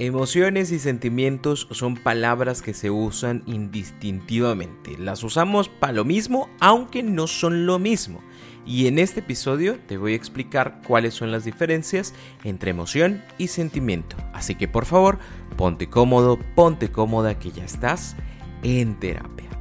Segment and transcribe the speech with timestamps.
[0.00, 4.98] Emociones y sentimientos son palabras que se usan indistintivamente.
[4.98, 8.20] Las usamos para lo mismo, aunque no son lo mismo.
[8.66, 12.12] Y en este episodio te voy a explicar cuáles son las diferencias
[12.42, 14.16] entre emoción y sentimiento.
[14.32, 15.20] Así que por favor,
[15.56, 18.16] ponte cómodo, ponte cómoda que ya estás
[18.64, 19.53] en terapia.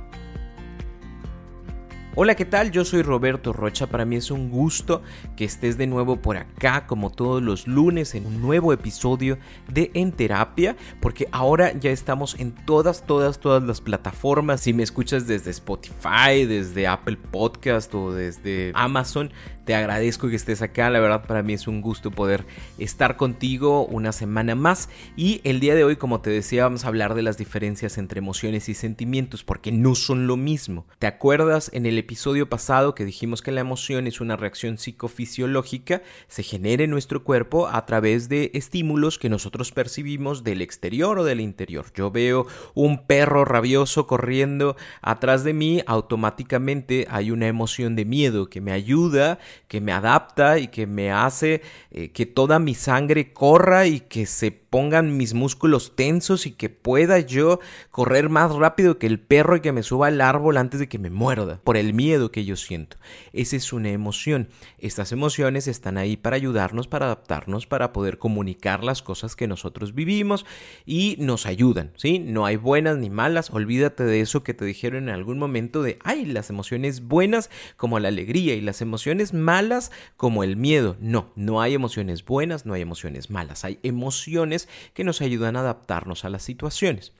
[2.15, 2.69] Hola, ¿qué tal?
[2.69, 3.87] Yo soy Roberto Rocha.
[3.87, 5.01] Para mí es un gusto
[5.35, 9.89] que estés de nuevo por acá, como todos los lunes, en un nuevo episodio de
[9.95, 14.61] En Terapia, porque ahora ya estamos en todas, todas, todas las plataformas.
[14.61, 19.31] Si me escuchas desde Spotify, desde Apple Podcast o desde Amazon,
[19.65, 20.91] te agradezco que estés acá.
[20.91, 22.45] La verdad, para mí es un gusto poder
[22.77, 24.87] estar contigo una semana más.
[25.15, 28.19] Y el día de hoy, como te decía, vamos a hablar de las diferencias entre
[28.19, 30.85] emociones y sentimientos, porque no son lo mismo.
[30.99, 36.03] ¿Te acuerdas en el episodio pasado que dijimos que la emoción es una reacción psicofisiológica,
[36.27, 41.23] se genera en nuestro cuerpo a través de estímulos que nosotros percibimos del exterior o
[41.23, 41.85] del interior.
[41.95, 48.49] Yo veo un perro rabioso corriendo atrás de mí, automáticamente hay una emoción de miedo
[48.49, 53.31] que me ayuda, que me adapta y que me hace eh, que toda mi sangre
[53.31, 57.59] corra y que se pongan mis músculos tensos y que pueda yo
[57.91, 60.97] correr más rápido que el perro y que me suba al árbol antes de que
[60.97, 62.97] me muerda, por el miedo que yo siento.
[63.33, 64.49] Esa es una emoción.
[64.79, 69.93] Estas emociones están ahí para ayudarnos, para adaptarnos, para poder comunicar las cosas que nosotros
[69.93, 70.43] vivimos
[70.87, 72.17] y nos ayudan, ¿sí?
[72.17, 75.99] No hay buenas ni malas, olvídate de eso que te dijeron en algún momento de,
[76.03, 80.97] ay, las emociones buenas como la alegría y las emociones malas como el miedo.
[80.99, 84.62] No, no hay emociones buenas, no hay emociones malas, hay emociones
[84.93, 87.13] que nos ayudan a adaptarnos a las situaciones.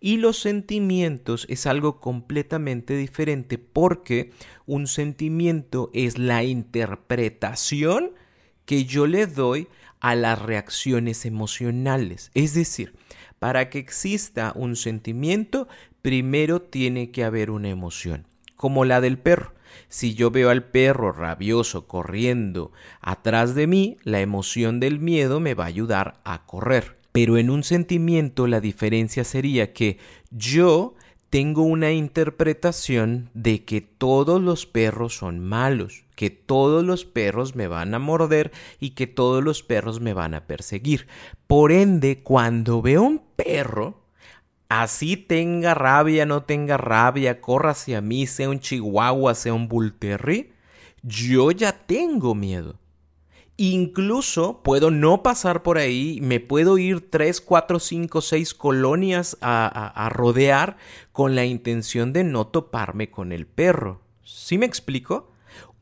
[0.00, 4.32] Y los sentimientos es algo completamente diferente porque
[4.66, 8.12] un sentimiento es la interpretación
[8.64, 9.68] que yo le doy
[10.00, 12.30] a las reacciones emocionales.
[12.34, 12.94] Es decir,
[13.38, 15.68] para que exista un sentimiento,
[16.02, 19.52] primero tiene que haber una emoción, como la del perro.
[19.88, 25.54] Si yo veo al perro rabioso corriendo atrás de mí, la emoción del miedo me
[25.54, 26.98] va a ayudar a correr.
[27.12, 29.98] Pero en un sentimiento la diferencia sería que
[30.30, 30.94] yo
[31.30, 37.68] tengo una interpretación de que todos los perros son malos, que todos los perros me
[37.68, 38.50] van a morder
[38.80, 41.06] y que todos los perros me van a perseguir.
[41.46, 43.99] Por ende, cuando veo un perro,
[44.70, 49.92] Así tenga rabia, no tenga rabia, corra hacia mí, sea un chihuahua, sea un bull
[49.92, 50.52] terrier,
[51.02, 52.78] yo ya tengo miedo.
[53.56, 60.08] Incluso puedo no pasar por ahí, me puedo ir 3, 4, 5, 6 colonias a,
[60.14, 60.76] rodear
[61.10, 64.02] con la intención de no toparme con el perro.
[64.22, 65.32] ¿Sí me explico?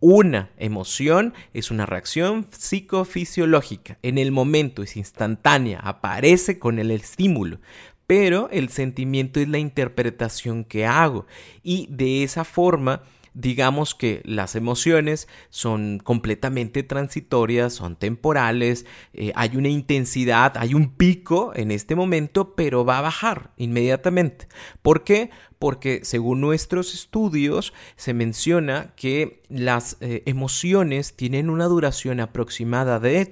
[0.00, 3.98] Una emoción es una reacción psicofisiológica.
[4.00, 7.58] En el momento es instantánea, aparece con el estímulo
[8.08, 11.26] pero el sentimiento es la interpretación que hago
[11.62, 13.02] y de esa forma
[13.34, 20.94] digamos que las emociones son completamente transitorias, son temporales, eh, hay una intensidad, hay un
[20.94, 24.48] pico en este momento, pero va a bajar inmediatamente.
[24.82, 25.30] ¿Por qué?
[25.58, 33.28] Porque según nuestros estudios se menciona que las eh, emociones tienen una duración aproximada de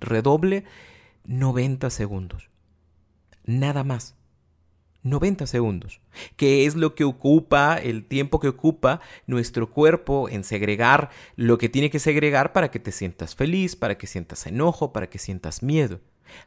[0.00, 0.64] redoble
[1.24, 2.49] 90 segundos
[3.58, 4.16] nada más.
[5.02, 6.00] 90 segundos,
[6.36, 11.70] que es lo que ocupa, el tiempo que ocupa nuestro cuerpo en segregar lo que
[11.70, 15.62] tiene que segregar para que te sientas feliz, para que sientas enojo, para que sientas
[15.62, 16.00] miedo.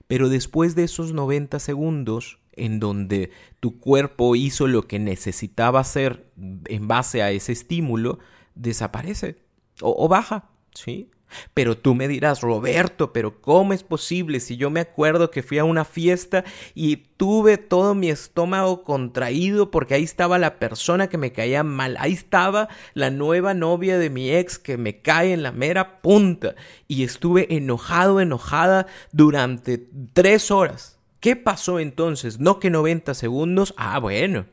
[0.07, 6.31] Pero después de esos 90 segundos, en donde tu cuerpo hizo lo que necesitaba hacer
[6.37, 8.19] en base a ese estímulo,
[8.53, 9.37] desaparece
[9.81, 11.09] o, o baja, ¿sí?
[11.53, 15.57] Pero tú me dirás, Roberto, pero ¿cómo es posible si yo me acuerdo que fui
[15.57, 16.43] a una fiesta
[16.73, 21.95] y tuve todo mi estómago contraído porque ahí estaba la persona que me caía mal,
[21.99, 26.55] ahí estaba la nueva novia de mi ex que me cae en la mera punta
[26.87, 30.99] y estuve enojado, enojada durante tres horas?
[31.23, 32.41] ¿Qué pasó entonces?
[32.41, 33.73] No que 90 segundos.
[33.77, 34.45] Ah, bueno.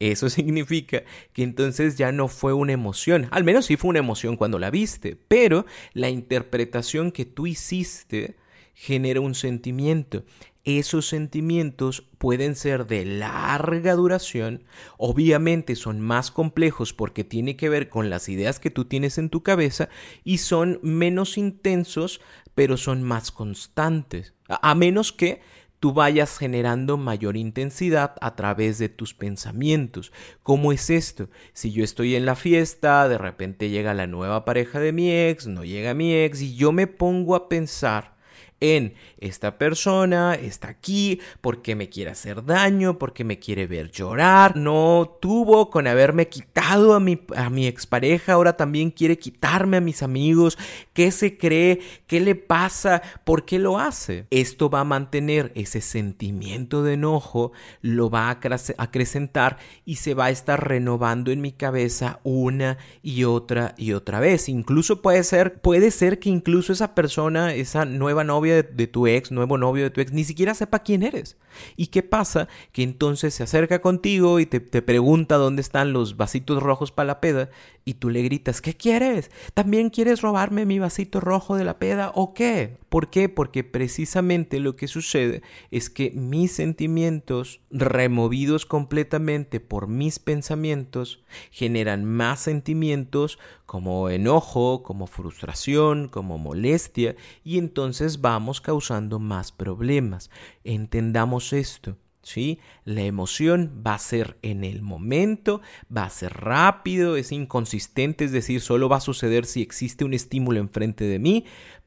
[0.00, 4.36] Eso significa que entonces ya no fue una emoción, al menos sí fue una emoción
[4.36, 8.36] cuando la viste, pero la interpretación que tú hiciste
[8.74, 10.24] genera un sentimiento.
[10.64, 14.64] Esos sentimientos pueden ser de larga duración,
[14.98, 19.30] obviamente son más complejos porque tiene que ver con las ideas que tú tienes en
[19.30, 19.88] tu cabeza
[20.22, 22.20] y son menos intensos,
[22.54, 24.34] pero son más constantes.
[24.48, 25.40] A menos que
[25.80, 30.12] tú vayas generando mayor intensidad a través de tus pensamientos.
[30.42, 31.30] ¿Cómo es esto?
[31.54, 35.46] Si yo estoy en la fiesta, de repente llega la nueva pareja de mi ex,
[35.46, 38.19] no llega mi ex y yo me pongo a pensar
[38.60, 44.56] en esta persona está aquí porque me quiere hacer daño, porque me quiere ver llorar,
[44.56, 49.80] no tuvo con haberme quitado a mi, a mi expareja, ahora también quiere quitarme a
[49.80, 50.58] mis amigos,
[50.92, 51.80] ¿qué se cree?
[52.06, 53.02] ¿Qué le pasa?
[53.24, 54.26] ¿Por qué lo hace?
[54.30, 58.38] Esto va a mantener ese sentimiento de enojo, lo va a
[58.78, 64.20] acrecentar y se va a estar renovando en mi cabeza una y otra y otra
[64.20, 64.48] vez.
[64.48, 69.30] Incluso puede ser, puede ser que incluso esa persona, esa nueva novia, de, tu ex,
[69.30, 71.36] nuevo novio de tu ex, ni siquiera sepa quién eres.
[71.76, 72.48] ¿Y qué pasa?
[72.72, 77.20] Que entonces se acerca contigo y te, pregunta dónde están los vasitos rojos para la
[77.20, 77.50] peda
[77.90, 79.32] y tú le gritas, ¿qué quieres?
[79.52, 82.78] ¿También quieres robarme mi vasito rojo de la peda o qué?
[82.88, 83.28] ¿Por qué?
[83.28, 85.42] Porque precisamente lo que sucede
[85.72, 95.08] es que mis sentimientos, removidos completamente por mis pensamientos, generan más sentimientos como enojo, como
[95.08, 100.30] frustración, como molestia, y entonces vamos causando más problemas.
[100.62, 101.96] Entendamos esto.
[102.22, 102.58] ¿Sí?
[102.84, 105.60] La emoción va a ser en el momento,
[105.94, 110.14] va a ser rápido, es inconsistente, es decir, solo va a suceder si existe un
[110.14, 111.44] estímulo enfrente de mí,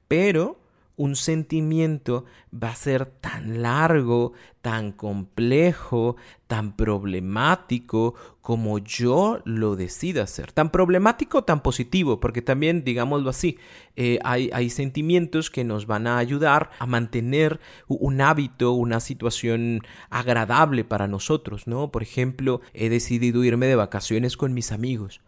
[0.07, 0.62] pero
[0.95, 6.15] un sentimiento va a ser tan largo, tan complejo,
[6.47, 10.51] tan problemático como yo lo decida hacer.
[10.51, 13.57] Tan problemático, tan positivo, porque también, digámoslo así,
[13.95, 19.81] eh, hay, hay sentimientos que nos van a ayudar a mantener un hábito, una situación
[20.09, 21.91] agradable para nosotros, ¿no?
[21.91, 25.21] Por ejemplo, he decidido irme de vacaciones con mis amigos.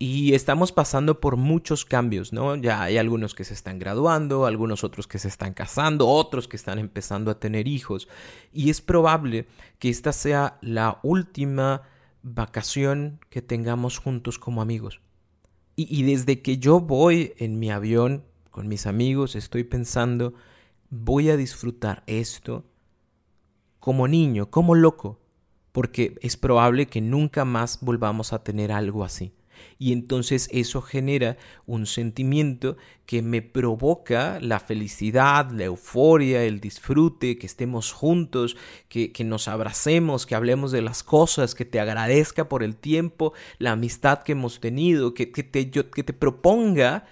[0.00, 2.54] Y estamos pasando por muchos cambios, ¿no?
[2.54, 6.56] Ya hay algunos que se están graduando, algunos otros que se están casando, otros que
[6.56, 8.06] están empezando a tener hijos.
[8.52, 9.48] Y es probable
[9.80, 11.82] que esta sea la última
[12.22, 15.00] vacación que tengamos juntos como amigos.
[15.74, 18.22] Y, y desde que yo voy en mi avión
[18.52, 20.32] con mis amigos, estoy pensando,
[20.90, 22.64] voy a disfrutar esto
[23.80, 25.20] como niño, como loco,
[25.72, 29.32] porque es probable que nunca más volvamos a tener algo así
[29.78, 32.76] y entonces eso genera un sentimiento
[33.06, 38.56] que me provoca la felicidad, la euforia, el disfrute, que estemos juntos,
[38.88, 43.72] que, nos abracemos, que hablemos de las cosas, que te agradezca por el tiempo, la
[43.72, 47.06] amistad que hemos tenido, que, que, te, que te proponga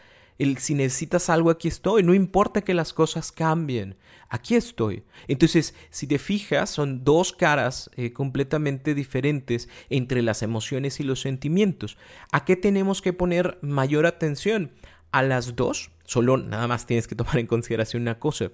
[0.58, 2.02] si necesitas algo, aquí estoy.
[2.02, 3.96] No importa que las cosas cambien.
[4.28, 5.04] Aquí estoy.
[5.28, 11.20] Entonces, si te fijas, son dos caras eh, completamente diferentes entre las emociones y los
[11.20, 11.96] sentimientos.
[12.32, 14.72] ¿A qué tenemos que poner mayor atención?
[15.12, 15.90] A las dos.
[16.04, 18.50] Solo nada más tienes que tomar en consideración una cosa.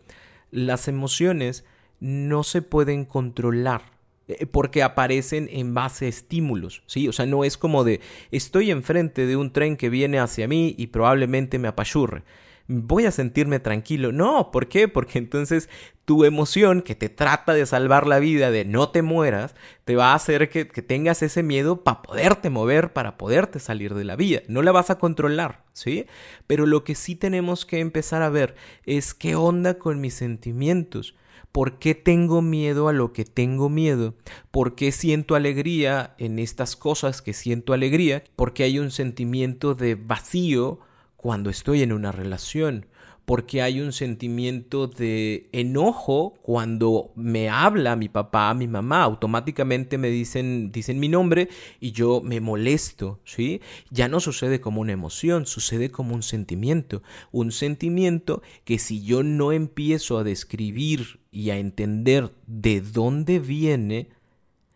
[0.50, 1.64] Las emociones
[2.00, 3.82] no se pueden controlar.
[4.28, 7.08] Eh, porque aparecen en base a estímulos, ¿sí?
[7.08, 10.74] O sea, no es como de estoy enfrente de un tren que viene hacia mí
[10.78, 12.22] y probablemente me apachurre.
[12.68, 14.12] Voy a sentirme tranquilo.
[14.12, 14.88] No, ¿por qué?
[14.88, 15.68] Porque entonces
[16.04, 19.54] tu emoción que te trata de salvar la vida, de no te mueras,
[19.84, 23.94] te va a hacer que, que tengas ese miedo para poderte mover, para poderte salir
[23.94, 24.42] de la vía.
[24.48, 26.06] No la vas a controlar, ¿sí?
[26.46, 28.54] Pero lo que sí tenemos que empezar a ver
[28.84, 31.14] es qué onda con mis sentimientos
[31.52, 34.14] ¿Por qué tengo miedo a lo que tengo miedo?
[34.50, 38.24] ¿Por qué siento alegría en estas cosas que siento alegría?
[38.36, 40.80] Porque hay un sentimiento de vacío
[41.22, 42.86] cuando estoy en una relación
[43.24, 50.08] porque hay un sentimiento de enojo cuando me habla mi papá, mi mamá, automáticamente me
[50.08, 51.48] dicen, dicen mi nombre
[51.78, 53.60] y yo me molesto, ¿sí?
[53.90, 59.22] Ya no sucede como una emoción, sucede como un sentimiento, un sentimiento que si yo
[59.22, 64.08] no empiezo a describir y a entender de dónde viene,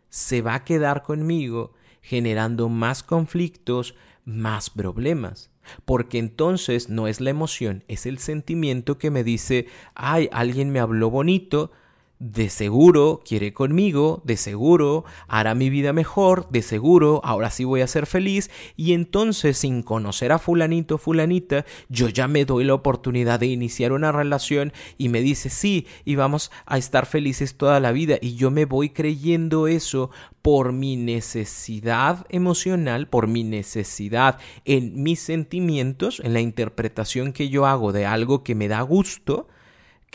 [0.09, 5.50] se va a quedar conmigo generando más conflictos, más problemas.
[5.85, 10.80] Porque entonces no es la emoción, es el sentimiento que me dice, ay, alguien me
[10.80, 11.73] habló bonito,
[12.18, 17.82] de seguro quiere conmigo, de seguro hará mi vida mejor, de seguro ahora sí voy
[17.82, 18.50] a ser feliz.
[18.76, 23.92] Y entonces sin conocer a fulanito fulanita yo ya me doy la oportunidad de iniciar
[23.92, 28.37] una relación y me dice sí y vamos a estar felices toda la vida y
[28.37, 30.11] yo me voy creyendo eso
[30.42, 37.66] por mi necesidad emocional, por mi necesidad en mis sentimientos, en la interpretación que yo
[37.66, 39.49] hago de algo que me da gusto,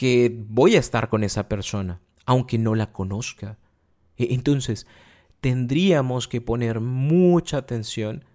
[0.02, 3.60] que voy a estar con esa persona, aunque no la conozca.
[4.18, 4.88] E, entonces,
[5.42, 8.26] tendríamos que poner mucha atención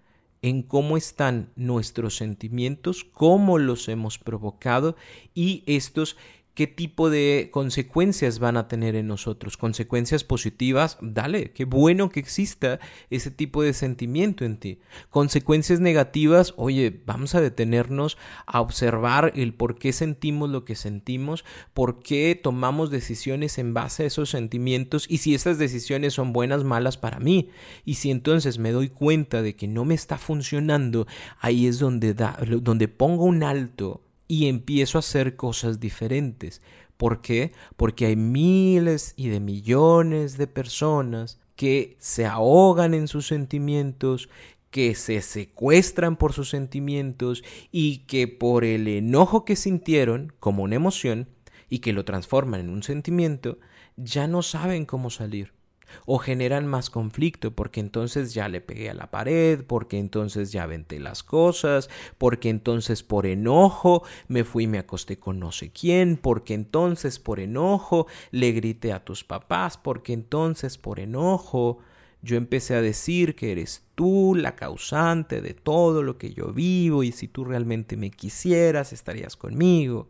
[0.41, 4.95] en cómo están nuestros sentimientos, cómo los hemos provocado
[5.33, 6.15] y estos
[6.57, 9.57] qué tipo de consecuencias van a tener en nosotros.
[9.57, 12.79] Consecuencias positivas, dale, qué bueno que exista
[13.11, 14.79] ese tipo de sentimiento en ti.
[15.11, 21.45] Consecuencias negativas, oye, vamos a detenernos a observar el por qué sentimos lo que sentimos,
[21.75, 26.63] por qué tomamos decisiones en base a esos sentimientos y si esas decisiones son buenas,
[26.63, 27.51] malas para mí.
[27.85, 31.05] Y si entonces me doy cuenta de que no me está funcionando,
[31.39, 36.61] ahí es donde, da, donde pongo un alto y empiezo a hacer cosas diferentes.
[36.97, 37.51] ¿Por qué?
[37.75, 44.29] Porque hay miles y de millones de personas que se ahogan en sus sentimientos,
[44.71, 50.75] que se secuestran por sus sentimientos y que por el enojo que sintieron como una
[50.75, 51.29] emoción
[51.69, 53.59] y que lo transforman en un sentimiento,
[53.95, 55.56] ya no saben cómo salir
[56.05, 60.65] o generan más conflicto porque entonces ya le pegué a la pared, porque entonces ya
[60.65, 65.71] venté las cosas, porque entonces por enojo me fui y me acosté con no sé
[65.71, 71.79] quién, porque entonces por enojo le grité a tus papás, porque entonces por enojo
[72.21, 77.03] yo empecé a decir que eres tú la causante de todo lo que yo vivo
[77.03, 80.09] y si tú realmente me quisieras estarías conmigo.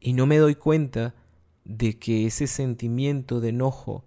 [0.00, 1.14] Y no me doy cuenta
[1.64, 4.04] de que ese sentimiento de enojo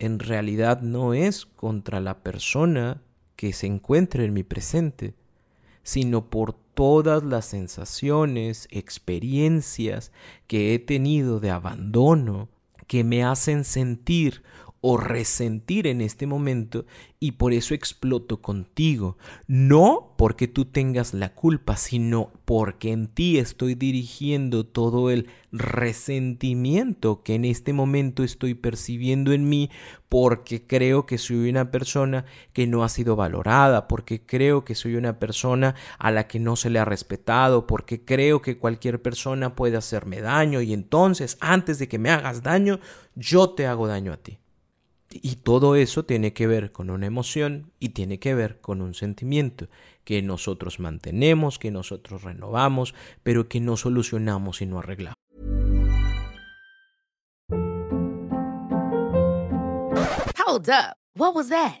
[0.00, 3.02] en realidad no es contra la persona
[3.36, 5.14] que se encuentra en mi presente,
[5.82, 10.10] sino por todas las sensaciones, experiencias
[10.46, 12.48] que he tenido de abandono
[12.86, 14.42] que me hacen sentir
[14.82, 16.86] o resentir en este momento
[17.18, 19.18] y por eso exploto contigo.
[19.46, 27.22] No porque tú tengas la culpa, sino porque en ti estoy dirigiendo todo el resentimiento
[27.22, 29.70] que en este momento estoy percibiendo en mí
[30.08, 34.96] porque creo que soy una persona que no ha sido valorada, porque creo que soy
[34.96, 39.54] una persona a la que no se le ha respetado, porque creo que cualquier persona
[39.54, 42.80] puede hacerme daño y entonces antes de que me hagas daño,
[43.14, 44.38] yo te hago daño a ti.
[45.10, 48.94] Y todo eso tiene que ver con una emoción y tiene que ver con un
[48.94, 49.68] sentimiento
[50.04, 55.16] que nosotros mantenemos, que nosotros renovamos, pero que no solucionamos y no arreglamos.
[60.46, 60.96] Hold up.
[61.16, 61.80] What was that?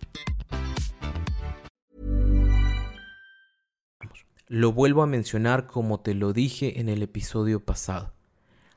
[4.53, 8.11] Lo vuelvo a mencionar como te lo dije en el episodio pasado.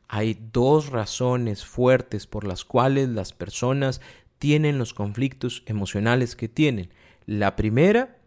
[0.06, 4.00] Hay dos razones fuertes por las cuales las personas
[4.38, 6.90] tienen los conflictos emocionales que tienen.
[7.26, 8.18] La primera,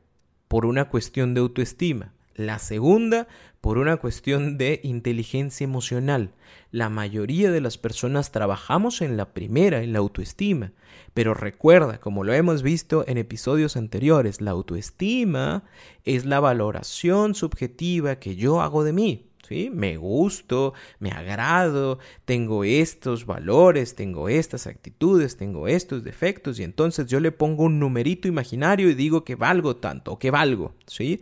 [0.49, 2.11] por una cuestión de autoestima.
[2.37, 3.27] La segunda,
[3.61, 6.35] por una cuestión de inteligencia emocional.
[6.71, 10.71] La mayoría de las personas trabajamos en la primera, en la autoestima.
[11.15, 15.63] Pero recuerda, como lo hemos visto en episodios anteriores, la autoestima
[16.05, 19.23] es la valoración subjetiva que yo hago de mí.
[19.47, 19.71] ¿Sí?
[19.73, 27.07] Me gusto, me agrado, tengo estos valores, tengo estas actitudes, tengo estos defectos y entonces
[27.07, 31.21] yo le pongo un numerito imaginario y digo que valgo tanto o que valgo, ¿sí?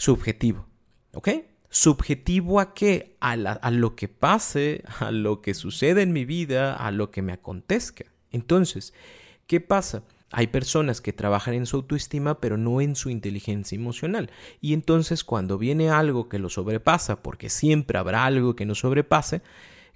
[0.00, 0.64] Subjetivo,
[1.12, 1.28] ¿ok?
[1.68, 3.18] ¿Subjetivo a qué?
[3.20, 3.36] A,
[3.70, 8.06] lo que pase, a lo que sucede en mi vida, a lo que me acontezca.
[8.30, 8.94] Entonces,
[9.46, 10.02] ¿qué pasa?
[10.30, 14.30] Hay personas que trabajan en su autoestima pero no en su inteligencia emocional.
[14.62, 19.42] Y entonces cuando viene algo que lo sobrepasa, porque siempre habrá algo que nos sobrepase,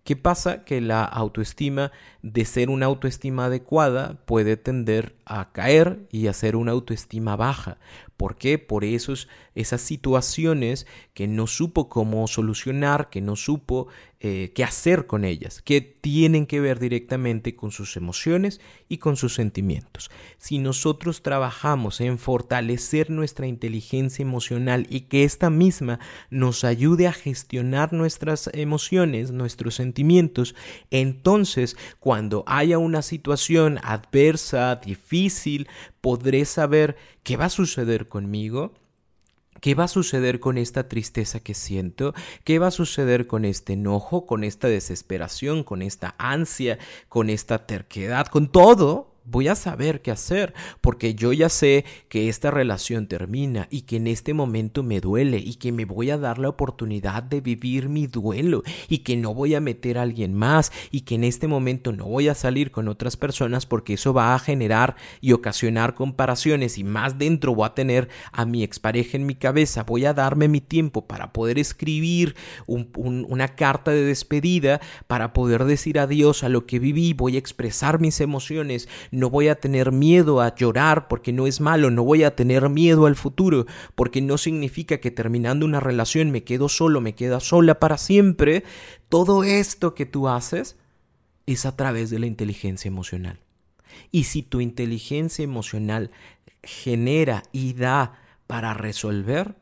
[0.04, 0.64] ¿qué pasa?
[0.64, 6.56] Que la autoestima, de ser una autoestima adecuada, puede tender a caer y a ser
[6.56, 7.78] una autoestima baja.
[8.16, 8.58] ¿Por qué?
[8.58, 13.88] Por esos, esas situaciones que no supo cómo solucionar, que no supo
[14.20, 19.16] eh, qué hacer con ellas, que tienen que ver directamente con sus emociones y con
[19.16, 20.10] sus sentimientos.
[20.38, 25.98] Si nosotros trabajamos en fortalecer nuestra inteligencia emocional y que esta misma
[26.30, 30.54] nos ayude a gestionar nuestras emociones, nuestros sentimientos,
[30.90, 35.68] entonces cuando haya una situación adversa, difícil,
[36.04, 38.74] podré saber qué va a suceder conmigo,
[39.62, 42.12] ¿Qué va a suceder con esta tristeza que siento?
[42.42, 47.66] ¿Qué va a suceder con este enojo, con esta desesperación, con esta ansia, con esta
[47.66, 49.13] terquedad, con todo?
[49.24, 53.96] Voy a saber qué hacer, porque yo ya sé que esta relación termina y que
[53.96, 57.88] en este momento me duele y que me voy a dar la oportunidad de vivir
[57.88, 61.48] mi duelo y que no voy a meter a alguien más y que en este
[61.48, 65.94] momento no voy a salir con otras personas porque eso va a generar y ocasionar
[65.94, 70.14] comparaciones y más dentro voy a tener a mi expareja en mi cabeza, voy a
[70.14, 76.48] darme mi tiempo para poder escribir una carta de despedida, para poder decir adiós a
[76.48, 81.08] lo que viví, voy a expresar mis emociones, no voy a tener miedo a llorar
[81.08, 85.10] porque no es malo, no voy a tener miedo al futuro porque no significa que
[85.10, 88.64] terminando una relación me quedo solo, me queda sola para siempre.
[89.08, 90.76] Todo esto que tú haces
[91.46, 93.40] es a través de la inteligencia emocional.
[94.10, 96.10] Y si tu inteligencia emocional
[96.62, 99.56] genera y da para resolver,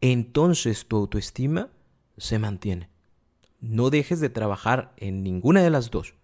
[0.00, 1.70] entonces tu autoestima
[2.16, 2.88] se mantiene.
[3.60, 6.14] No dejes de trabajar en ninguna de las dos,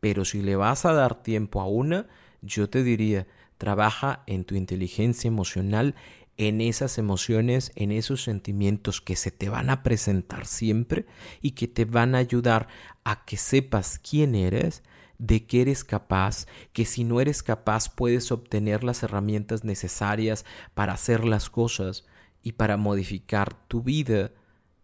[0.00, 2.08] pero si le vas a dar tiempo a una,
[2.42, 3.26] yo te diría,
[3.58, 5.94] trabaja en tu inteligencia emocional,
[6.38, 11.04] en esas emociones, en esos sentimientos que se te van a presentar siempre
[11.42, 12.68] y que te van a ayudar
[13.04, 14.82] a que sepas quién eres,
[15.18, 20.94] de qué eres capaz, que si no eres capaz puedes obtener las herramientas necesarias para
[20.94, 22.06] hacer las cosas
[22.42, 24.32] y para modificar tu vida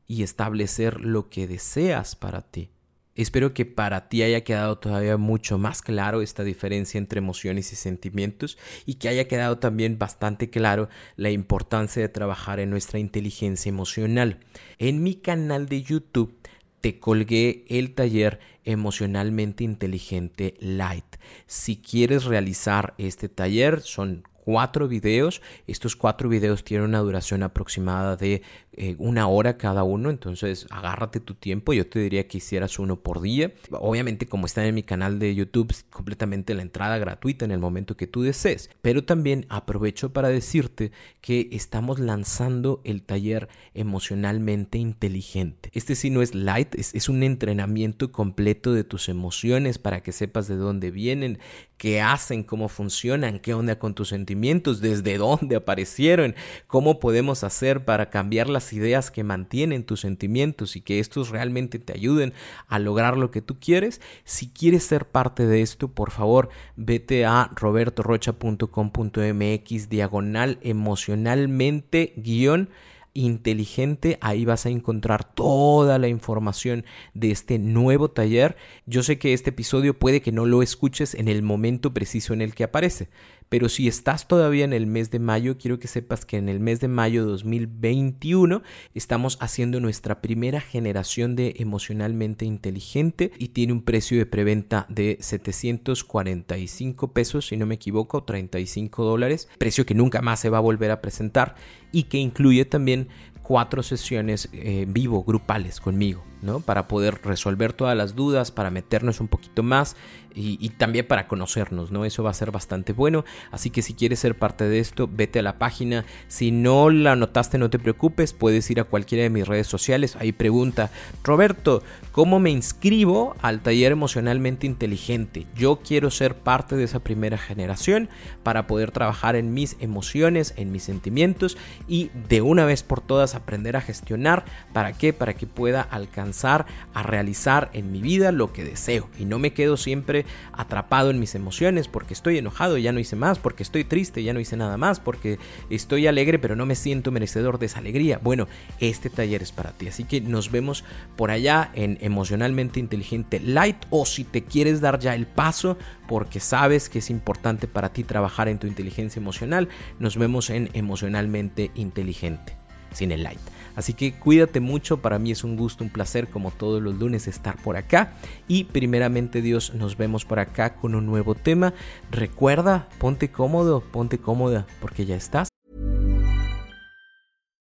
[0.07, 2.71] y establecer lo que deseas para ti.
[3.17, 7.77] Espero que para ti haya quedado todavía mucho más claro esta diferencia entre emociones y
[7.77, 13.71] sentimientos y que haya quedado también bastante claro la importancia de trabajar en nuestra inteligencia
[13.71, 14.41] emocional.
[14.79, 16.37] En mi canal de YouTube
[16.81, 21.17] te colgué el taller emocionalmente inteligente Light.
[21.47, 25.43] Si quieres realizar este taller, son cuatro videos.
[25.67, 28.43] Estos cuatro videos tienen una duración aproximada de
[28.75, 31.73] eh, una hora cada uno, entonces agárrate tu tiempo.
[31.73, 33.53] Yo te diría que hicieras uno por día.
[33.73, 37.97] Obviamente, como está en mi canal de YouTube, completamente la entrada gratuita en el momento
[37.97, 38.71] que tú desees.
[38.83, 45.71] Pero también aprovecho para decirte que estamos lanzando el taller emocionalmente inteligente.
[45.73, 50.13] Este sí no es light, es, es un entrenamiento completo de tus emociones para que
[50.13, 51.41] sepas de dónde vienen,
[51.79, 56.35] qué hacen, cómo funcionan, qué onda con tus sentimientos, desde dónde aparecieron,
[56.67, 61.79] cómo podemos hacer para cambiar las ideas que mantienen tus sentimientos y que estos realmente
[61.79, 62.33] te ayuden
[62.69, 64.01] a lograr lo que tú quieres.
[64.25, 72.69] Si quieres ser parte de esto, por favor, vete a robertorocha.com.mx diagonal emocionalmente guion
[73.17, 74.19] inteligente.
[74.21, 78.57] Ahí vas a encontrar toda la información de este nuevo taller.
[78.85, 82.43] Yo sé que este episodio puede que no lo escuches en el momento preciso en
[82.43, 83.09] el que aparece,
[83.49, 86.61] pero si estás todavía en el mes de mayo, quiero que sepas que en el
[86.61, 88.63] mes de mayo de 2021
[88.95, 95.19] estamos haciendo nuestra primera generación de emocionalmente inteligente y tiene un precio de preventa de
[95.21, 100.63] 745 pesos, si no me equivoco, 35 dólares, precio que nunca más se va a
[100.63, 101.55] volver a presentar
[101.93, 103.09] y que incluye también
[103.47, 106.59] cuatro sesiones en vivo, grupales conmigo, ¿no?
[106.59, 109.95] Para poder resolver todas las dudas, para meternos un poquito más
[110.39, 112.05] y, también para conocernos, ¿no?
[112.05, 113.25] Eso va a ser bastante bueno.
[113.51, 116.05] Así que si quieres ser parte de esto, vete a la página.
[116.29, 120.15] Si no la anotaste, no te preocupes, puedes ir a cualquiera de mis redes sociales.
[120.17, 120.91] Ahí pregunta,
[121.25, 121.83] Roberto,
[122.13, 125.47] ¿cómo me inscribo al taller emocionalmente inteligente?
[125.55, 128.11] Yo quiero ser parte de esa primera generación
[128.43, 131.57] para poder trabajar en mis emociones, en mis sentimientos
[131.89, 134.45] y de una vez por todas aprender a gestionar.
[134.73, 135.13] ¿Para qué?
[135.13, 139.53] Para que pueda alcanzar a realizar en mi vida lo que deseo y no me
[139.53, 143.85] quedo siempre atrapado en mis emociones, porque estoy enojado, ya no hice más, porque estoy
[143.85, 145.39] triste, ya no hice nada más, porque
[145.71, 148.19] estoy alegre, pero no me siento merecedor de esa alegría.
[148.23, 148.49] Bueno,
[148.81, 150.85] este taller es para ti, así que nos vemos
[151.17, 155.77] por allá en Emocionalmente Inteligente Light o si te quieres dar ya el paso
[156.09, 159.69] porque sabes que es importante para ti trabajar en tu inteligencia emocional,
[159.99, 162.57] nos vemos en Emocionalmente Inteligente,
[162.93, 163.41] sin el Light.
[163.77, 167.29] Así que cuídate mucho, para mí es un gusto, un placer como todos los lunes
[167.29, 168.15] estar por acá
[168.49, 171.75] y primeramente Dios nos vemos por acá con un nuevo tema.
[172.11, 175.49] Recuerda, ponte cómodo, ponte cómoda porque ya estás.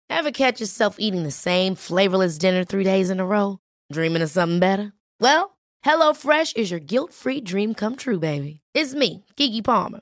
[0.10, 3.60] Ever catch yourself eating the same flavorless dinner three days in a row?
[3.92, 4.94] Dreaming of something better?
[5.20, 8.62] Well, HelloFresh is your guilt-free dream come true, baby.
[8.76, 10.02] It's me, Kiki Palmer.